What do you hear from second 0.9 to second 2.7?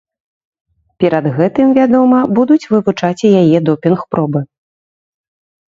Перад гэтым, вядома, будуць